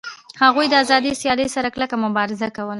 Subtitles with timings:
[0.43, 2.69] هغوی د آزادې سیالۍ سره کلکه مبارزه کوله